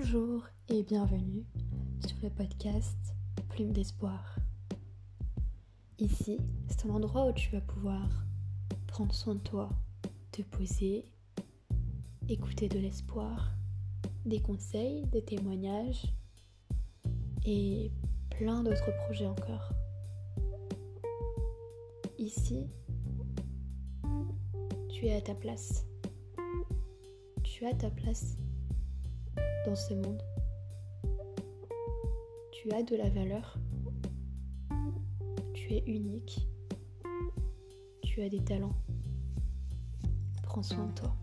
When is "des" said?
14.24-14.40, 15.06-15.22, 38.28-38.42